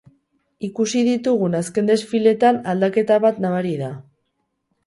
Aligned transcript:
Ikusi 0.67 1.03
ditugun 1.07 1.59
azken 1.59 1.91
desfiletan 1.91 2.57
aldaketa 2.75 3.21
bat 3.27 3.41
nabari 3.47 3.79
da. 3.83 3.93